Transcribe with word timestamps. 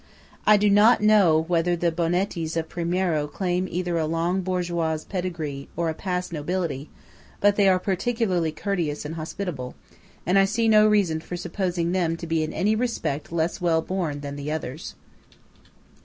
I 0.47 0.57
do 0.57 0.67
not 0.67 1.01
know 1.03 1.43
whether 1.47 1.75
the 1.75 1.91
Bonettis 1.91 2.57
of 2.57 2.67
Primiero 2.69 3.27
claim 3.27 3.67
either 3.69 3.99
a 3.99 4.07
long 4.07 4.41
bourgeois 4.41 4.97
pedigree 5.07 5.69
or 5.77 5.89
a 5.89 5.93
past 5.93 6.33
nobility; 6.33 6.89
but 7.39 7.55
they 7.55 7.69
are 7.69 7.77
particularly 7.77 8.51
courteous 8.51 9.05
and 9.05 9.13
hospitable, 9.13 9.75
and 10.25 10.39
I 10.39 10.45
see 10.45 10.67
no 10.67 10.87
reason 10.87 11.19
for 11.19 11.37
supposing 11.37 11.91
them 11.91 12.17
to 12.17 12.25
be 12.25 12.41
in 12.41 12.51
any 12.51 12.73
respect 12.73 13.31
less 13.31 13.61
well 13.61 13.83
born 13.83 14.21
than 14.21 14.37
the 14.37 14.51
others. 14.51 14.95